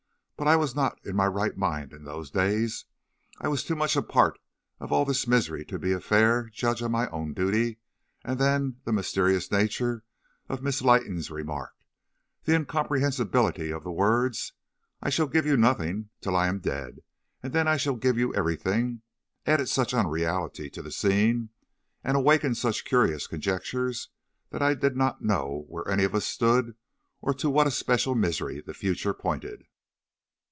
[0.37, 2.85] But I was not in my right mind in those days.
[3.39, 4.39] I was too much a part
[4.79, 7.77] of all this misery to be a fair judge of my own duty;
[8.25, 10.03] and then the mysterious nature
[10.49, 11.73] of Miss Leighton's remark,
[12.45, 14.53] the incomprehensibility of the words
[15.03, 17.03] 'I shall give you nothing till I am dead,
[17.43, 19.03] and then I shall give you everything'
[19.45, 21.49] added such unreality to the scene,
[22.03, 24.09] and awakened such curious conjectures,
[24.49, 26.75] that I did not know where any of us stood,
[27.21, 29.65] or to what especial misery the future pointed.